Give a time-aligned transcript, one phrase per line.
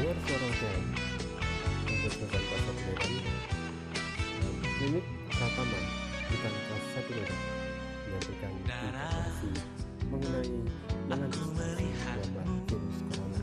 [0.00, 0.84] Mendengar suara OTM
[1.92, 5.80] untuk 1 Medan, eh, klinik Pratama
[6.24, 7.40] bukan kelas 1 Medan
[8.08, 9.50] menyampaikan informasi
[10.08, 10.56] mengenai
[11.04, 11.84] mengantisipasi
[12.16, 13.40] wabah virus corona.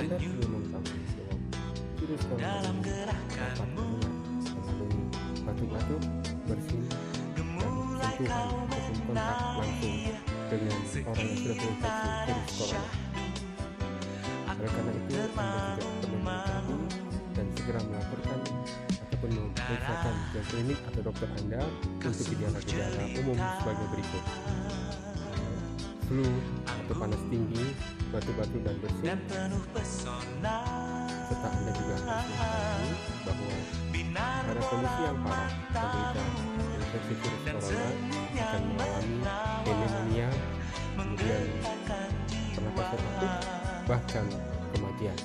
[0.00, 1.36] Anda perlu mengetahui bahwa
[2.00, 4.12] virus corona dapat menular
[4.48, 5.04] melalui
[5.44, 6.02] batuk-batuk,
[6.48, 7.48] bersin, dan
[8.16, 9.92] sentuhan ataupun kontak langsung
[10.48, 12.05] dengan orang yang sudah terinfeksi
[17.66, 18.38] segera melaporkan
[19.10, 21.66] ataupun memeriksakan ke klinik atau dokter Anda
[21.98, 24.24] untuk gejala-gejala umum sebagai berikut.
[26.06, 26.30] Flu
[26.62, 27.74] atau panas tinggi,
[28.14, 29.18] batuk-batuk dan bersin,
[31.26, 32.90] serta Anda juga harus mengetahui
[33.26, 33.50] bahwa
[34.46, 36.22] pada kondisi yang parah, penderita
[36.78, 37.82] infeksi virus corona
[38.46, 39.18] akan mengalami
[39.66, 40.28] pneumonia,
[40.94, 41.42] kemudian
[42.54, 43.32] pernapasan akut,
[43.90, 44.26] bahkan
[44.70, 45.18] kematian.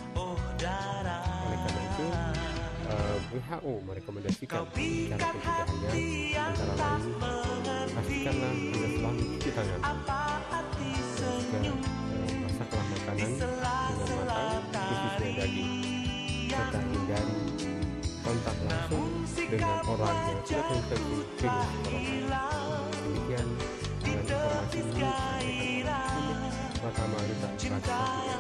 [3.32, 5.92] WHO merekomendasikan cara pencegahannya
[6.36, 7.16] antara lain
[7.96, 11.72] pastikanlah Anda selalu cuci tangan juga
[12.44, 15.72] masaklah makanan dengan matang khususnya daging.
[16.52, 17.40] serta hindari
[18.20, 22.44] kontak langsung dengan orang yang sudah terinfeksi virus corona.
[23.00, 23.48] demikian
[24.04, 24.92] dengan informasi ini
[26.76, 27.10] saya akan
[27.72, 28.31] Ratama